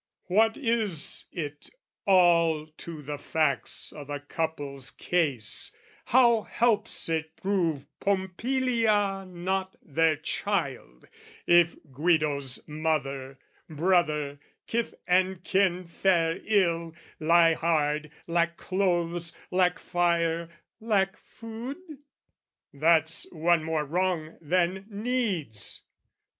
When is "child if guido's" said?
10.15-12.67